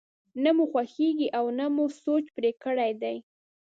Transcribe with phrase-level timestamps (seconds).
[0.43, 3.17] نه مو خوښېږي او نه مو سوچ پرې کړی دی.